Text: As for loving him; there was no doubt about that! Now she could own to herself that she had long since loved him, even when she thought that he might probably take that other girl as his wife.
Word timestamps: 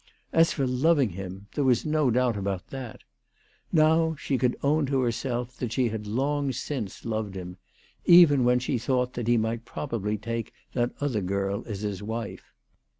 As 0.33 0.51
for 0.51 0.65
loving 0.65 1.09
him; 1.11 1.45
there 1.53 1.63
was 1.63 1.85
no 1.85 2.09
doubt 2.09 2.35
about 2.35 2.69
that! 2.69 3.03
Now 3.71 4.15
she 4.17 4.35
could 4.35 4.57
own 4.63 4.87
to 4.87 5.01
herself 5.01 5.55
that 5.57 5.71
she 5.71 5.89
had 5.89 6.07
long 6.07 6.51
since 6.53 7.05
loved 7.05 7.35
him, 7.35 7.57
even 8.05 8.43
when 8.43 8.57
she 8.57 8.79
thought 8.79 9.13
that 9.13 9.27
he 9.27 9.37
might 9.37 9.63
probably 9.63 10.17
take 10.17 10.53
that 10.73 10.89
other 11.01 11.21
girl 11.21 11.61
as 11.67 11.81
his 11.81 12.01
wife. 12.01 12.51